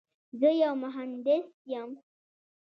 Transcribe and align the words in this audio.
زه 0.39 0.49
یو 0.63 0.73
مهندس 0.83 1.45
یم. 1.71 1.89